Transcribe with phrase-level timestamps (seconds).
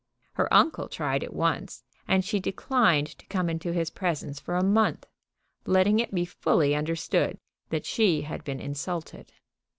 [0.33, 4.63] Her uncle tried it once, and she declined to come into his presence for a
[4.63, 5.05] month,
[5.67, 7.37] letting it be fully understood
[7.69, 9.31] that she had been insulted.